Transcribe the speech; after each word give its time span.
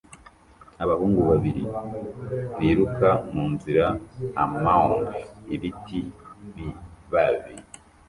Abahungu 0.83 1.21
babiri 1.29 1.61
biruka 2.59 3.09
munzira 3.33 3.85
amoung 4.41 5.01
ibiti 5.55 5.99
bibabi 6.53 7.55